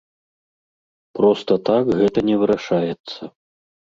[1.19, 3.21] Проста так гэта не вырашаецца.